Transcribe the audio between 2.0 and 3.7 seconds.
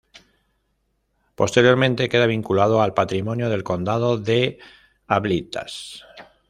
queda vinculado al patrimonio del